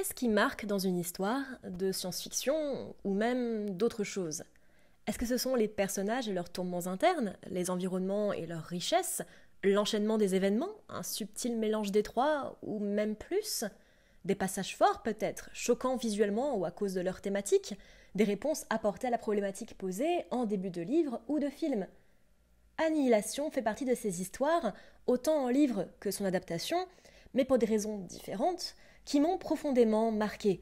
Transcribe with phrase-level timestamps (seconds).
[0.00, 4.44] Qu'est-ce qui marque dans une histoire de science-fiction ou même d'autres choses?
[5.06, 9.20] Est-ce que ce sont les personnages et leurs tourments internes, les environnements et leurs richesses,
[9.62, 13.62] l'enchaînement des événements, un subtil mélange des trois ou même plus?
[14.24, 17.74] Des passages forts peut-être, choquants visuellement ou à cause de leur thématique,
[18.14, 21.86] des réponses apportées à la problématique posée en début de livre ou de film?
[22.78, 24.72] Annihilation fait partie de ces histoires,
[25.06, 26.88] autant en livre que son adaptation,
[27.34, 28.74] mais pour des raisons différentes,
[29.04, 30.60] qui m'ont profondément marqué.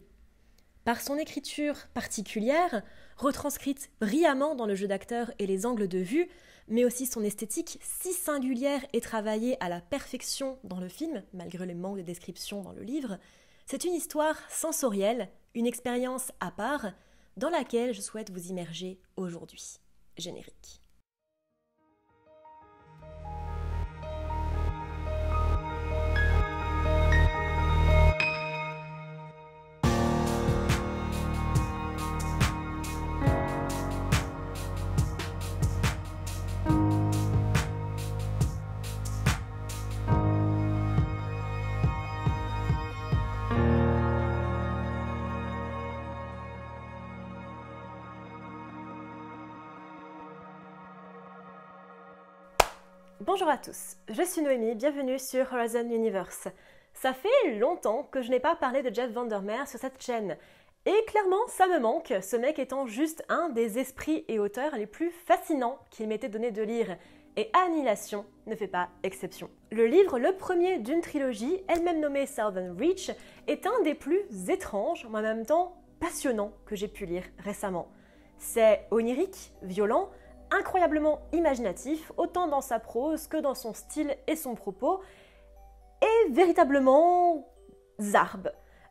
[0.85, 2.83] Par son écriture particulière,
[3.17, 6.29] retranscrite brillamment dans le jeu d'acteur et les angles de vue,
[6.69, 11.67] mais aussi son esthétique si singulière et travaillée à la perfection dans le film, malgré
[11.67, 13.19] les manques de description dans le livre,
[13.67, 16.93] c'est une histoire sensorielle, une expérience à part,
[17.37, 19.79] dans laquelle je souhaite vous immerger aujourd'hui.
[20.17, 20.81] Générique.
[53.29, 56.49] Bonjour à tous, je suis Noémie, bienvenue sur Horizon Universe.
[56.95, 60.39] Ça fait longtemps que je n'ai pas parlé de Jeff Vandermeer sur cette chaîne.
[60.87, 64.87] Et clairement, ça me manque, ce mec étant juste un des esprits et auteurs les
[64.87, 66.97] plus fascinants qu'il m'était donné de lire.
[67.37, 69.51] Et Annihilation ne fait pas exception.
[69.73, 73.11] Le livre, le premier d'une trilogie, elle-même nommée Southern Reach,
[73.47, 77.89] est un des plus étranges, mais en même temps passionnants que j'ai pu lire récemment.
[78.39, 80.09] C'est onirique, violent,
[80.51, 85.01] incroyablement imaginatif, autant dans sa prose que dans son style et son propos,
[86.03, 87.47] et véritablement
[87.99, 88.51] zarbe.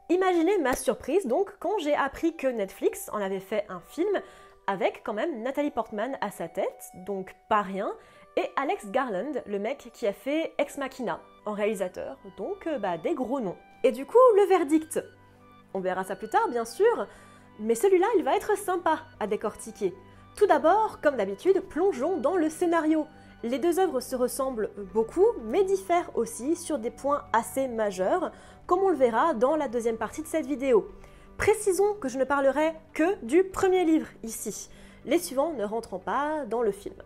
[0.09, 4.21] Imaginez ma surprise donc quand j'ai appris que Netflix en avait fait un film
[4.65, 7.93] avec quand même Nathalie Portman à sa tête, donc pas rien,
[8.35, 12.97] et Alex Garland, le mec qui a fait Ex Machina en réalisateur, donc euh, bah,
[12.97, 13.57] des gros noms.
[13.83, 15.03] Et du coup, le verdict,
[15.73, 17.07] on verra ça plus tard bien sûr,
[17.59, 19.93] mais celui-là il va être sympa à décortiquer.
[20.37, 23.07] Tout d'abord, comme d'habitude, plongeons dans le scénario.
[23.41, 28.31] Les deux œuvres se ressemblent beaucoup, mais diffèrent aussi sur des points assez majeurs,
[28.67, 30.91] comme on le verra dans la deuxième partie de cette vidéo.
[31.39, 34.69] Précisons que je ne parlerai que du premier livre ici,
[35.05, 37.01] les suivants ne rentrant pas dans le film.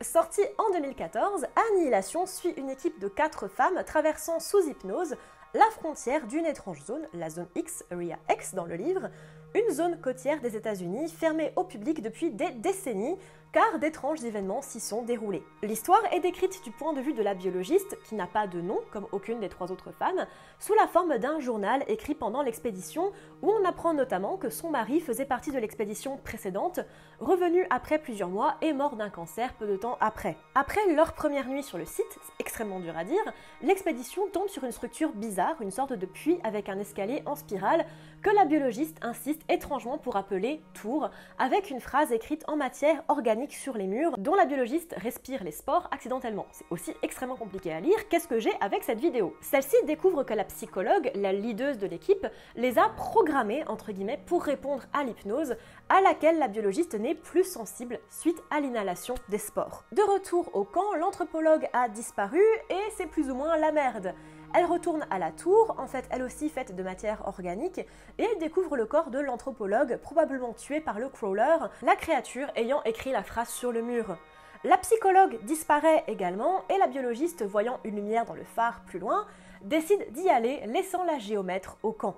[0.00, 5.16] Sorti en 2014, Annihilation suit une équipe de quatre femmes traversant sous hypnose
[5.54, 9.08] la frontière d'une étrange zone, la zone X, Area X dans le livre,
[9.54, 13.16] une zone côtière des États-Unis fermée au public depuis des décennies
[13.54, 15.44] car d'étranges événements s'y sont déroulés.
[15.62, 18.80] L'histoire est décrite du point de vue de la biologiste, qui n'a pas de nom
[18.90, 20.26] comme aucune des trois autres femmes,
[20.58, 24.98] sous la forme d'un journal écrit pendant l'expédition où on apprend notamment que son mari
[24.98, 26.80] faisait partie de l'expédition précédente,
[27.20, 30.36] revenu après plusieurs mois et mort d'un cancer peu de temps après.
[30.56, 33.22] Après leur première nuit sur le site, extrêmement dur à dire,
[33.62, 37.86] l'expédition tombe sur une structure bizarre, une sorte de puits avec un escalier en spirale
[38.20, 43.43] que la biologiste insiste étrangement pour appeler tour, avec une phrase écrite en matière organique
[43.52, 46.46] sur les murs dont la biologiste respire les spores accidentellement.
[46.52, 48.08] C'est aussi extrêmement compliqué à lire.
[48.08, 52.26] Qu'est-ce que j'ai avec cette vidéo Celle-ci découvre que la psychologue, la leaduse de l'équipe,
[52.56, 55.56] les a programmés entre guillemets pour répondre à l'hypnose
[55.88, 59.84] à laquelle la biologiste n'est plus sensible suite à l'inhalation des spores.
[59.92, 64.14] De retour au camp, l'anthropologue a disparu et c'est plus ou moins la merde.
[64.56, 67.78] Elle retourne à la tour, en fait elle aussi faite de matière organique,
[68.18, 72.80] et elle découvre le corps de l'anthropologue, probablement tué par le crawler, la créature ayant
[72.84, 74.16] écrit la phrase sur le mur.
[74.62, 79.26] La psychologue disparaît également, et la biologiste, voyant une lumière dans le phare plus loin,
[79.62, 82.14] décide d'y aller, laissant la géomètre au camp.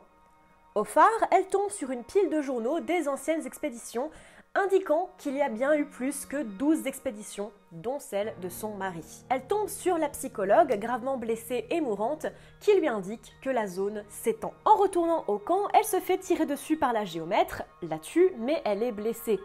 [0.75, 4.11] Au phare, elle tombe sur une pile de journaux des anciennes expéditions
[4.56, 9.05] indiquant qu'il y a bien eu plus que 12 expéditions, dont celle de son mari.
[9.28, 12.26] Elle tombe sur la psychologue, gravement blessée et mourante,
[12.61, 14.55] qui lui indique que la zone s'étend.
[14.64, 18.62] En retournant au camp, elle se fait tirer dessus par la géomètre, la tue, mais
[18.64, 19.38] elle est blessée.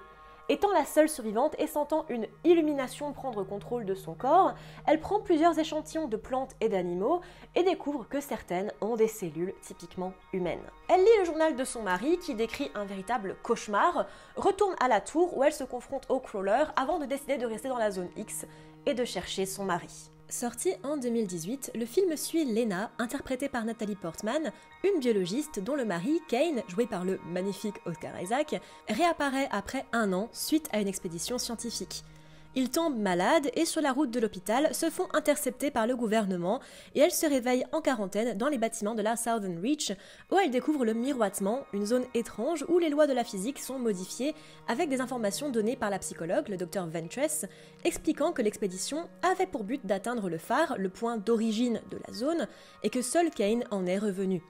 [0.51, 4.53] Étant la seule survivante et sentant une illumination prendre contrôle de son corps,
[4.85, 7.21] elle prend plusieurs échantillons de plantes et d'animaux
[7.55, 10.59] et découvre que certaines ont des cellules typiquement humaines.
[10.89, 14.99] Elle lit le journal de son mari qui décrit un véritable cauchemar, retourne à la
[14.99, 18.09] tour où elle se confronte au crawler avant de décider de rester dans la zone
[18.17, 18.45] X
[18.85, 20.10] et de chercher son mari.
[20.31, 24.53] Sorti en 2018, le film suit Lena, interprétée par Nathalie Portman,
[24.85, 30.13] une biologiste dont le mari, Kane, joué par le magnifique Oscar Isaac, réapparaît après un
[30.13, 32.05] an suite à une expédition scientifique.
[32.53, 36.59] Ils tombent malades et sur la route de l'hôpital se font intercepter par le gouvernement
[36.95, 39.93] et elles se réveillent en quarantaine dans les bâtiments de la Southern Reach
[40.31, 43.79] où elles découvrent le miroitement, une zone étrange où les lois de la physique sont
[43.79, 44.35] modifiées
[44.67, 47.45] avec des informations données par la psychologue, le docteur Ventress,
[47.85, 52.47] expliquant que l'expédition avait pour but d'atteindre le phare, le point d'origine de la zone,
[52.83, 54.43] et que seul Kane en est revenu.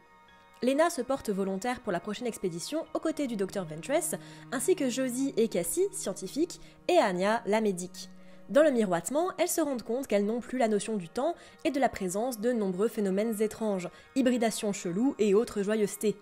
[0.63, 4.13] Lena se porte volontaire pour la prochaine expédition aux côtés du docteur Ventress,
[4.51, 8.11] ainsi que Josie et Cassie, scientifiques, et Anya, la médic.
[8.49, 11.71] Dans le miroitement, elles se rendent compte qu'elles n'ont plus la notion du temps et
[11.71, 16.15] de la présence de nombreux phénomènes étranges, hybridations cheloues et autres joyeusetés.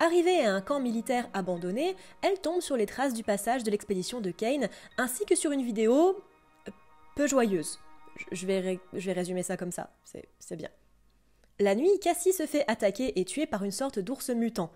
[0.00, 4.20] Arrivées à un camp militaire abandonné, elles tombent sur les traces du passage de l'expédition
[4.20, 4.68] de Kane,
[4.98, 6.22] ainsi que sur une vidéo
[6.68, 6.72] euh,
[7.16, 7.80] peu joyeuse.
[8.32, 10.68] Je vais, je vais résumer ça comme ça, c'est bien.
[11.60, 14.70] La nuit, Cassie se fait attaquer et tuer par une sorte d'ours mutant.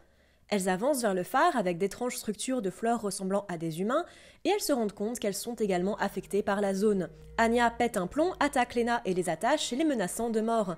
[0.49, 4.05] Elles avancent vers le phare avec d'étranges structures de fleurs ressemblant à des humains,
[4.45, 7.09] et elles se rendent compte qu'elles sont également affectées par la zone.
[7.39, 10.75] Anya pète un plomb, attaque Lena et les attache, les menaçant de mort.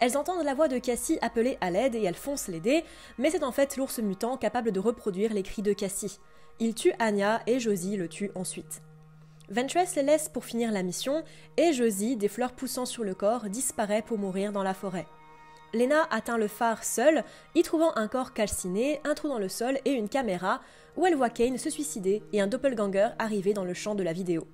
[0.00, 2.82] Elles entendent la voix de Cassie appeler à l'aide et elles foncent l'aider,
[3.18, 6.18] mais c'est en fait l'ours mutant capable de reproduire les cris de Cassie.
[6.58, 8.82] Il tue Anya et Josie le tue ensuite.
[9.50, 11.22] Ventress les laisse pour finir la mission,
[11.56, 15.06] et Josie, des fleurs poussant sur le corps, disparaît pour mourir dans la forêt.
[15.74, 17.24] Lena atteint le phare seule,
[17.54, 20.60] y trouvant un corps calciné, un trou dans le sol et une caméra,
[20.96, 24.12] où elle voit Kane se suicider et un doppelganger arriver dans le champ de la
[24.12, 24.46] vidéo.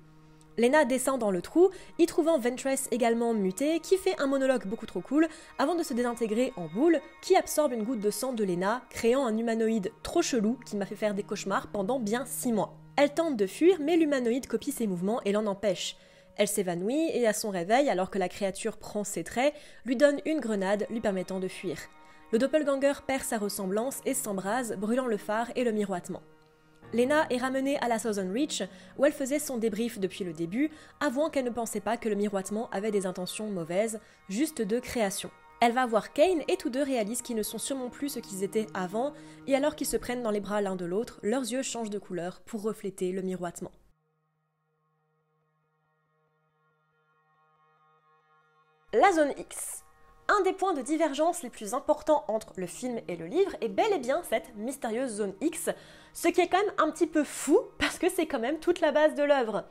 [0.57, 4.85] Lena descend dans le trou, y trouvant Ventress également muté, qui fait un monologue beaucoup
[4.85, 5.27] trop cool,
[5.57, 9.25] avant de se désintégrer en boule, qui absorbe une goutte de sang de Lena, créant
[9.25, 12.77] un humanoïde trop chelou qui m'a fait faire des cauchemars pendant bien 6 mois.
[12.97, 15.95] Elle tente de fuir, mais l'humanoïde copie ses mouvements et l'en empêche.
[16.41, 19.53] Elle s'évanouit et à son réveil, alors que la créature prend ses traits,
[19.85, 21.77] lui donne une grenade lui permettant de fuir.
[22.31, 26.23] Le doppelganger perd sa ressemblance et s'embrase, brûlant le phare et le miroitement.
[26.93, 28.63] Lena est ramenée à la Southern Reach,
[28.97, 32.15] où elle faisait son débrief depuis le début, avouant qu'elle ne pensait pas que le
[32.15, 35.29] miroitement avait des intentions mauvaises, juste de création.
[35.61, 38.43] Elle va voir Kane et tous deux réalisent qu'ils ne sont sûrement plus ce qu'ils
[38.43, 39.13] étaient avant,
[39.45, 41.99] et alors qu'ils se prennent dans les bras l'un de l'autre, leurs yeux changent de
[41.99, 43.71] couleur pour refléter le miroitement.
[48.93, 49.85] La zone X.
[50.27, 53.69] Un des points de divergence les plus importants entre le film et le livre est
[53.69, 55.69] bel et bien cette mystérieuse zone X,
[56.11, 58.81] ce qui est quand même un petit peu fou parce que c'est quand même toute
[58.81, 59.63] la base de l'œuvre.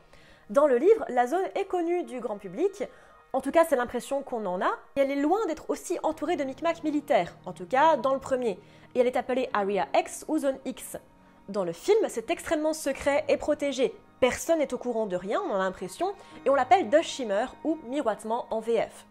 [0.49, 2.83] Dans le livre, la zone est connue du grand public,
[3.31, 6.35] en tout cas c'est l'impression qu'on en a, et elle est loin d'être aussi entourée
[6.35, 8.57] de micmacs militaires, en tout cas dans le premier,
[8.95, 10.97] et elle est appelée Area X ou zone X.
[11.47, 15.53] Dans le film, c'est extrêmement secret et protégé, personne n'est au courant de rien, on
[15.53, 19.05] a l'impression, et on l'appelle The Shimmer ou miroitement en VF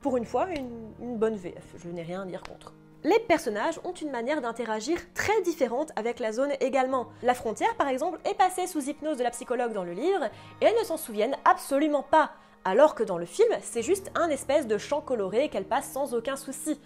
[0.00, 2.72] pour une fois, une, bonne VF, je n'ai rien à dire contre.
[3.04, 7.08] Les personnages ont une manière d'interagir très différente avec la zone également.
[7.22, 10.24] La frontière, par exemple, est passée sous hypnose de la psychologue dans le livre,
[10.60, 12.32] et elles ne s'en souviennent absolument pas,
[12.64, 16.14] alors que dans le film, c'est juste un espèce de champ coloré qu'elle passe sans
[16.14, 16.80] aucun souci.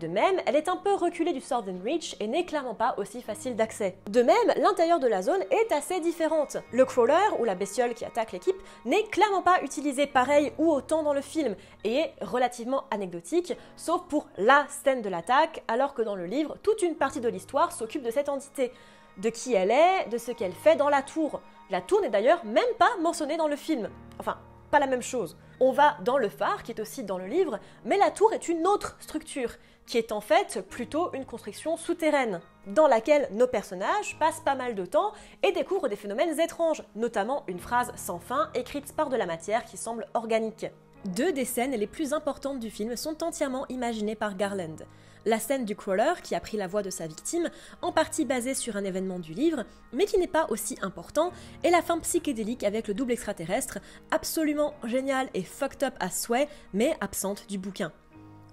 [0.00, 3.22] De même, elle est un peu reculée du Southern Reach et n'est clairement pas aussi
[3.22, 3.96] facile d'accès.
[4.10, 6.56] De même, l'intérieur de la zone est assez différente.
[6.72, 11.04] Le crawler, ou la bestiole qui attaque l'équipe, n'est clairement pas utilisé pareil ou autant
[11.04, 11.54] dans le film,
[11.84, 16.56] et est relativement anecdotique, sauf pour la scène de l'attaque, alors que dans le livre,
[16.62, 18.72] toute une partie de l'histoire s'occupe de cette entité
[19.18, 21.40] de qui elle est, de ce qu'elle fait dans la tour.
[21.70, 23.88] La tour n'est d'ailleurs même pas mentionnée dans le film.
[24.18, 24.38] Enfin,
[24.72, 25.36] pas la même chose.
[25.60, 28.48] On va dans le phare, qui est aussi dans le livre, mais la tour est
[28.48, 29.50] une autre structure
[29.86, 34.74] qui est en fait plutôt une construction souterraine, dans laquelle nos personnages passent pas mal
[34.74, 39.16] de temps et découvrent des phénomènes étranges, notamment une phrase sans fin écrite par de
[39.16, 40.66] la matière qui semble organique.
[41.04, 44.76] Deux des scènes les plus importantes du film sont entièrement imaginées par Garland.
[45.26, 47.50] La scène du crawler qui a pris la voix de sa victime,
[47.82, 51.30] en partie basée sur un événement du livre, mais qui n'est pas aussi important,
[51.62, 53.80] et la fin psychédélique avec le double extraterrestre,
[54.10, 57.92] absolument génial et fucked up à souhait, mais absente du bouquin.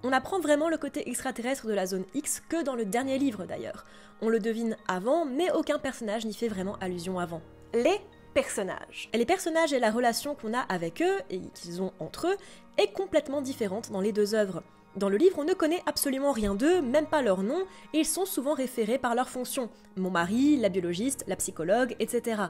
[0.04, 3.46] On apprend vraiment le côté extraterrestre de la zone X que dans le dernier livre
[3.46, 3.86] d'ailleurs.
[4.22, 7.42] On le devine avant, mais aucun personnage n'y fait vraiment allusion avant.
[7.74, 8.02] Les
[8.36, 12.38] les personnages et la relation qu'on a avec eux, et qu'ils ont entre eux,
[12.78, 14.64] est complètement différente dans les deux œuvres.
[14.96, 18.06] Dans le livre, on ne connaît absolument rien d'eux, même pas leur nom, et ils
[18.06, 19.70] sont souvent référés par leur fonction.
[19.96, 22.44] Mon mari, la biologiste, la psychologue, etc.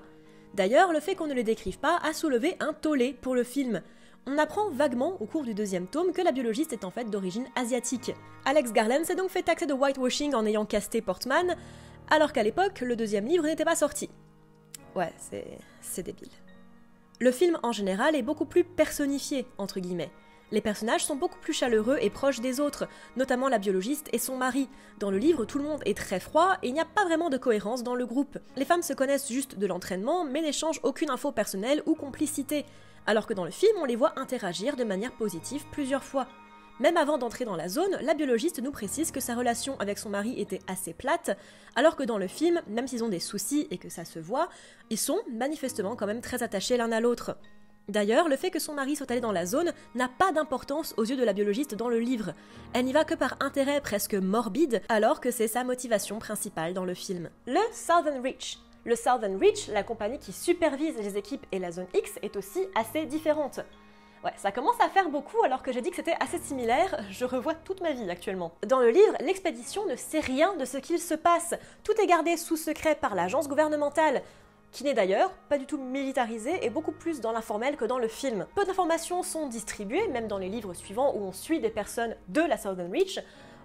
[0.55, 3.81] D'ailleurs, le fait qu'on ne les décrive pas a soulevé un tollé pour le film
[4.27, 7.47] on apprend vaguement au cours du deuxième tome que la biologiste est en fait d'origine
[7.55, 8.13] asiatique.
[8.45, 11.55] Alex Garland s'est donc fait taxer de whitewashing en ayant casté Portman,
[12.09, 14.09] alors qu'à l'époque, le deuxième livre n'était pas sorti.
[14.95, 15.13] Ouais,
[15.81, 16.31] c'est, débile.
[17.19, 20.11] Le film en général est beaucoup plus personnifié, entre guillemets.
[20.51, 24.35] Les personnages sont beaucoup plus chaleureux et proches des autres, notamment la biologiste et son
[24.35, 24.67] mari.
[24.99, 27.29] Dans le livre, tout le monde est très froid et il n'y a pas vraiment
[27.29, 28.37] de cohérence dans le groupe.
[28.57, 32.65] Les femmes se connaissent juste de l'entraînement, mais n'échangent aucune info personnelle ou complicité,
[33.07, 36.27] alors que dans le film, on les voit interagir de manière positive plusieurs fois.
[36.81, 40.09] Même avant d'entrer dans la zone, la biologiste nous précise que sa relation avec son
[40.09, 41.37] mari était assez plate,
[41.75, 44.49] alors que dans le film, même s'ils ont des soucis et que ça se voit,
[44.89, 47.37] ils sont manifestement quand même très attachés l'un à l'autre.
[47.87, 51.05] D'ailleurs, le fait que son mari soit allé dans la zone n'a pas d'importance aux
[51.05, 52.33] yeux de la biologiste dans le livre.
[52.73, 56.85] Elle n'y va que par intérêt presque morbide, alors que c'est sa motivation principale dans
[56.85, 57.29] le film.
[57.45, 58.57] Le Southern Reach.
[58.85, 62.65] Le Southern Reach, la compagnie qui supervise les équipes et la zone X, est aussi
[62.73, 63.59] assez différente.
[64.23, 67.25] Ouais, ça commence à faire beaucoup alors que j'ai dit que c'était assez similaire, je
[67.25, 68.51] revois toute ma vie actuellement.
[68.67, 71.55] Dans le livre, l'expédition ne sait rien de ce qu'il se passe.
[71.83, 74.21] Tout est gardé sous secret par l'agence gouvernementale
[74.71, 78.07] qui n'est d'ailleurs pas du tout militarisée et beaucoup plus dans l'informel que dans le
[78.07, 78.45] film.
[78.55, 82.41] Peu d'informations sont distribuées, même dans les livres suivants où on suit des personnes de
[82.41, 83.19] la Southern Reach,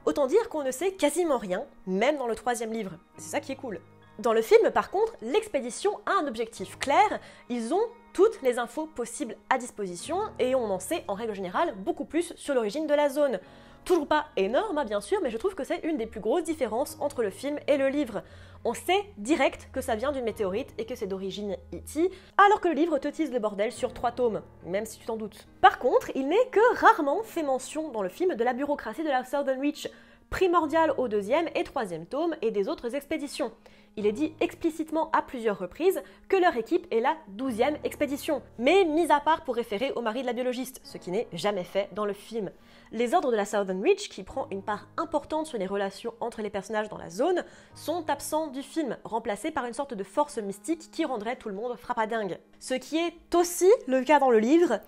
[0.06, 2.92] autant dire qu'on ne sait quasiment rien, même dans le troisième livre.
[3.18, 3.80] C'est ça qui est cool.
[4.18, 7.20] Dans le film, par contre, l'expédition a un objectif clair,
[7.50, 11.74] ils ont toutes les infos possibles à disposition et on en sait en règle générale
[11.76, 13.38] beaucoup plus sur l'origine de la zone.
[13.84, 16.44] Toujours pas énorme, hein, bien sûr, mais je trouve que c'est une des plus grosses
[16.44, 18.22] différences entre le film et le livre.
[18.64, 22.68] On sait direct que ça vient d'une météorite et que c'est d'origine E.T., alors que
[22.68, 25.46] le livre te tease le bordel sur trois tomes, même si tu t'en doutes.
[25.60, 29.08] Par contre, il n'est que rarement fait mention dans le film de la bureaucratie de
[29.08, 29.88] la Southern Reach,
[30.30, 33.52] primordiale au deuxième et troisième tome et des autres expéditions
[33.96, 38.84] il est dit explicitement à plusieurs reprises que leur équipe est la douzième expédition, mais
[38.84, 41.88] mis à part pour référer au mari de la biologiste, ce qui n'est jamais fait
[41.92, 42.50] dans le film.
[42.92, 46.42] Les ordres de la Southern Reach, qui prend une part importante sur les relations entre
[46.42, 47.42] les personnages dans la zone,
[47.74, 51.54] sont absents du film, remplacés par une sorte de force mystique qui rendrait tout le
[51.54, 52.38] monde frappadingue.
[52.60, 54.78] Ce qui est aussi le cas dans le livre,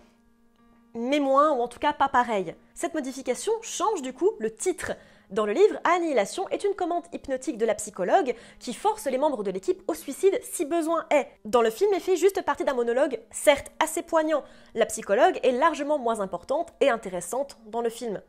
[0.94, 2.54] mais moins, ou en tout cas pas pareil.
[2.74, 4.92] Cette modification change du coup le titre.
[5.30, 9.42] Dans le livre, Annihilation est une commande hypnotique de la psychologue qui force les membres
[9.42, 11.28] de l'équipe au suicide si besoin est.
[11.44, 14.42] Dans le film, elle fait juste partie d'un monologue, certes assez poignant.
[14.74, 18.22] La psychologue est largement moins importante et intéressante dans le film.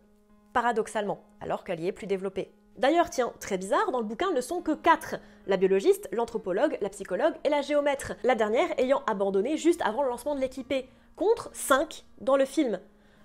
[0.51, 2.51] Paradoxalement, alors qu'elle y est plus développée.
[2.75, 5.15] D'ailleurs, tiens, très bizarre, dans le bouquin ne sont que quatre
[5.47, 10.09] la biologiste, l'anthropologue, la psychologue et la géomètre, la dernière ayant abandonné juste avant le
[10.09, 12.81] lancement de l'équipée, contre cinq dans le film.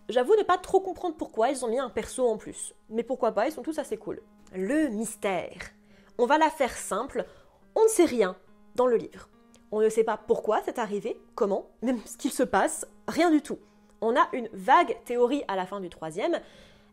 [0.08, 2.74] J'avoue ne pas trop comprendre pourquoi ils ont mis un perso en plus.
[2.90, 4.20] Mais pourquoi pas, ils sont tous assez cool.
[4.54, 5.58] Le mystère.
[6.18, 7.24] On va la faire simple.
[7.74, 8.36] On ne sait rien
[8.74, 9.28] dans le livre.
[9.72, 13.42] On ne sait pas pourquoi c'est arrivé, comment, même ce qu'il se passe, rien du
[13.42, 13.58] tout.
[14.00, 16.38] On a une vague théorie à la fin du troisième,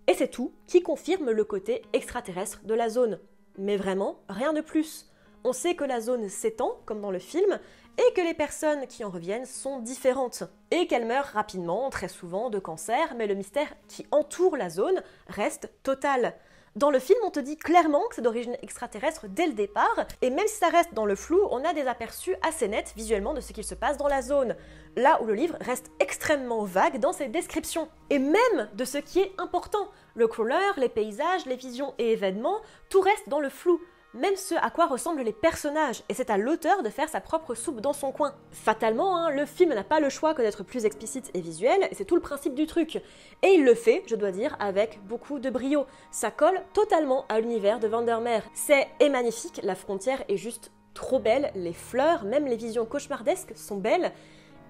[0.08, 3.20] et c'est tout qui confirme le côté extraterrestre de la zone.
[3.58, 5.12] Mais vraiment, rien de plus.
[5.44, 7.60] On sait que la zone s'étend, comme dans le film,
[7.98, 12.50] et que les personnes qui en reviennent sont différentes, et qu'elles meurent rapidement, très souvent,
[12.50, 16.36] de cancer, mais le mystère qui entoure la zone reste total.
[16.78, 20.30] Dans le film, on te dit clairement que c'est d'origine extraterrestre dès le départ, et
[20.30, 23.42] même si ça reste dans le flou, on a des aperçus assez nets visuellement de
[23.42, 24.56] ce qu'il se passe dans la zone.
[24.96, 29.20] Là où le livre reste extrêmement vague dans ses descriptions, et même de ce qui
[29.20, 29.90] est important.
[30.16, 33.82] Le crawler, les paysages, les visions et événements, tout reste dans le flou
[34.14, 37.56] même ce à quoi ressemblent les personnages, et c'est à l'auteur de faire sa propre
[37.56, 38.34] soupe dans son coin.
[38.52, 41.96] Fatalement, hein, le film n'a pas le choix que d'être plus explicite et visuel, et
[41.96, 42.98] c'est tout le principe du truc.
[43.42, 45.86] Et il le fait, je dois dire, avec beaucoup de brio.
[46.12, 48.42] Ça colle totalement à l'univers de Vandermeer.
[48.54, 53.54] C'est et magnifique, la frontière est juste trop belle, les fleurs, même les visions cauchemardesques
[53.56, 54.12] sont belles,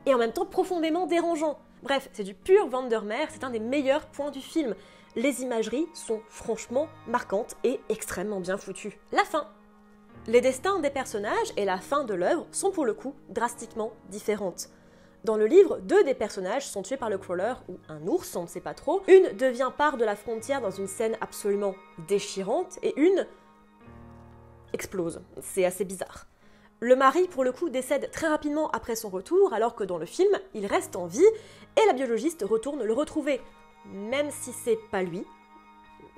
[0.05, 1.57] et en même temps profondément dérangeant.
[1.81, 4.75] Bref, c'est du pur Vandermeer, c'est un des meilleurs points du film
[5.15, 8.99] les imageries sont franchement marquantes et extrêmement bien foutues.
[9.11, 9.47] La fin.
[10.27, 14.69] Les destins des personnages et la fin de l'œuvre sont pour le coup drastiquement différentes.
[15.23, 18.43] Dans le livre, deux des personnages sont tués par le crawler ou un ours, on
[18.43, 19.01] ne sait pas trop.
[19.07, 21.75] Une devient part de la frontière dans une scène absolument
[22.07, 23.27] déchirante et une
[24.73, 25.21] explose.
[25.41, 26.27] C'est assez bizarre.
[26.79, 30.07] Le mari, pour le coup, décède très rapidement après son retour, alors que dans le
[30.07, 31.21] film, il reste en vie
[31.77, 33.39] et la biologiste retourne le retrouver
[33.85, 35.25] même si c'est pas lui,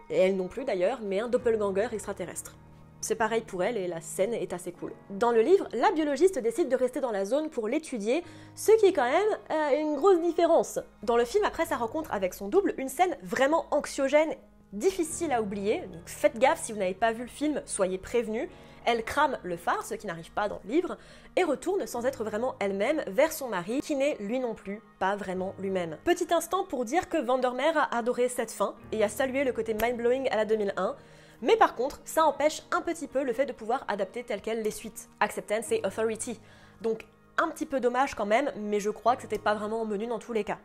[0.10, 2.56] et elle non plus d'ailleurs, mais un doppelganger extraterrestre.
[3.02, 4.94] C'est pareil pour elle et la scène est assez cool.
[5.10, 8.24] Dans le livre, la biologiste décide de rester dans la zone pour l'étudier,
[8.56, 10.80] ce qui est quand même une grosse différence.
[11.04, 14.34] Dans le film, après sa rencontre avec son double, une scène vraiment anxiogène,
[14.72, 18.48] difficile à oublier, donc faites gaffe si vous n'avez pas vu le film, soyez prévenus
[18.86, 20.98] elle crame le phare, ce qui n'arrive pas dans le livre,
[21.36, 25.16] et retourne sans être vraiment elle-même vers son mari, qui n'est lui non plus pas
[25.16, 25.98] vraiment lui-même.
[26.04, 29.74] Petit instant pour dire que Vandermeer a adoré cette fin et a salué le côté
[29.74, 30.96] mind-blowing à la 2001.
[31.42, 34.62] Mais par contre, ça empêche un petit peu le fait de pouvoir adapter telles quelles
[34.62, 36.40] les suites, Acceptance et Authority.
[36.82, 37.06] Donc
[37.38, 40.08] un petit peu dommage quand même, mais je crois que c'était pas vraiment au menu
[40.08, 40.60] dans tous les cas.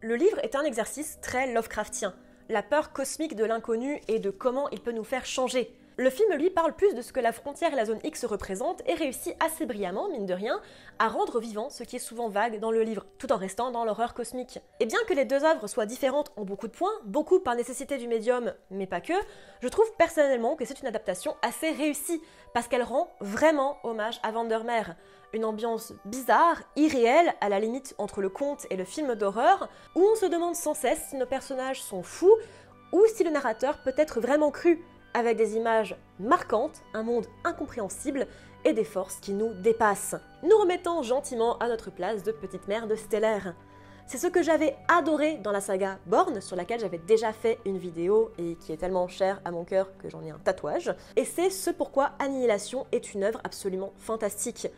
[0.00, 2.14] Le livre est un exercice très Lovecraftien
[2.48, 5.70] la peur cosmique de l'inconnu et de comment il peut nous faire changer.
[6.00, 8.84] Le film, lui, parle plus de ce que la frontière et la zone X représentent
[8.86, 10.60] et réussit assez brillamment, mine de rien,
[11.00, 13.84] à rendre vivant ce qui est souvent vague dans le livre, tout en restant dans
[13.84, 14.60] l'horreur cosmique.
[14.78, 17.98] Et bien que les deux œuvres soient différentes en beaucoup de points, beaucoup par nécessité
[17.98, 19.12] du médium, mais pas que,
[19.60, 22.22] je trouve personnellement que c'est une adaptation assez réussie,
[22.54, 24.94] parce qu'elle rend vraiment hommage à Vandermeer.
[25.32, 30.06] Une ambiance bizarre, irréelle, à la limite entre le conte et le film d'horreur, où
[30.06, 32.36] on se demande sans cesse si nos personnages sont fous,
[32.92, 34.80] ou si le narrateur peut être vraiment cru,
[35.14, 38.26] avec des images marquantes, un monde incompréhensible
[38.64, 42.86] et des forces qui nous dépassent, nous remettant gentiment à notre place de petite mère
[42.86, 43.54] de stellaire.
[44.06, 47.76] C'est ce que j'avais adoré dans la saga Born, sur laquelle j'avais déjà fait une
[47.76, 50.94] vidéo et qui est tellement chère à mon cœur que j'en ai un tatouage.
[51.16, 54.68] Et c'est ce pourquoi Annihilation est une œuvre absolument fantastique.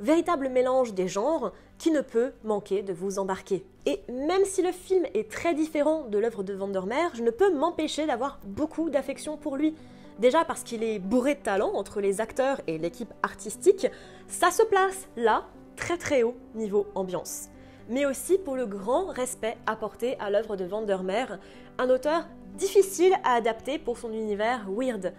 [0.00, 3.66] Véritable mélange des genres qui ne peut manquer de vous embarquer.
[3.84, 7.52] Et même si le film est très différent de l'œuvre de Vandermeer, je ne peux
[7.52, 9.74] m'empêcher d'avoir beaucoup d'affection pour lui.
[10.18, 13.88] Déjà parce qu'il est bourré de talent entre les acteurs et l'équipe artistique,
[14.26, 15.44] ça se place là,
[15.76, 17.48] très très haut niveau ambiance.
[17.90, 21.38] Mais aussi pour le grand respect apporté à l'œuvre de Vandermeer,
[21.76, 25.12] un auteur difficile à adapter pour son univers weird,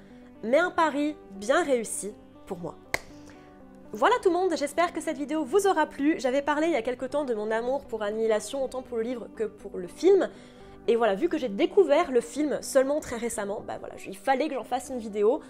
[0.43, 2.13] mais un pari bien réussi
[2.47, 2.75] pour moi.
[3.93, 6.17] Voilà tout le monde, j'espère que cette vidéo vous aura plu.
[6.17, 9.03] J'avais parlé il y a quelque temps de mon amour pour Annihilation, autant pour le
[9.03, 10.29] livre que pour le film.
[10.88, 14.48] Et voilà, vu que j'ai découvert le film seulement très récemment, bah voilà, il fallait
[14.48, 15.41] que j'en fasse une vidéo.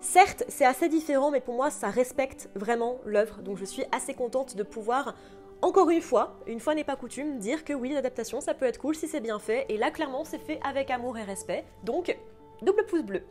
[0.00, 4.12] Certes, c'est assez différent, mais pour moi, ça respecte vraiment l'œuvre, donc je suis assez
[4.12, 5.14] contente de pouvoir,
[5.62, 8.78] encore une fois, une fois n'est pas coutume, dire que oui, l'adaptation, ça peut être
[8.78, 12.14] cool si c'est bien fait, et là, clairement, c'est fait avec amour et respect, donc
[12.60, 13.22] double pouce bleu.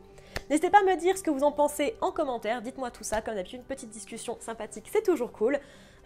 [0.48, 3.20] N'hésitez pas à me dire ce que vous en pensez en commentaire, dites-moi tout ça,
[3.20, 5.58] comme d'habitude, une petite discussion sympathique, c'est toujours cool.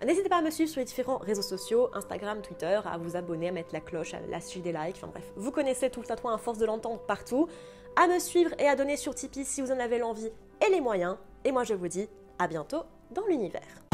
[0.05, 3.49] N'hésitez pas à me suivre sur les différents réseaux sociaux, Instagram, Twitter, à vous abonner,
[3.49, 6.35] à mettre la cloche, à lâcher des likes, enfin bref, vous connaissez tout le tatouage
[6.35, 7.49] à force de l'entendre partout.
[7.97, 10.31] À me suivre et à donner sur Tipeee si vous en avez l'envie
[10.67, 11.17] et les moyens.
[11.45, 12.09] Et moi je vous dis
[12.39, 13.90] à bientôt dans l'univers.